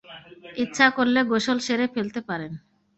[0.55, 2.51] ইচ্ছা করলে গোসল সেরে ফেলতে পারেন।